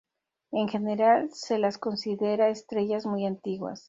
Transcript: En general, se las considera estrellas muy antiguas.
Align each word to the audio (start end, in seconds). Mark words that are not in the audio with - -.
En 0.49 0.67
general, 0.67 1.29
se 1.31 1.59
las 1.59 1.77
considera 1.77 2.49
estrellas 2.49 3.05
muy 3.05 3.27
antiguas. 3.27 3.79